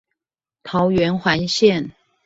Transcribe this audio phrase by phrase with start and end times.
[0.63, 1.91] 桃園環線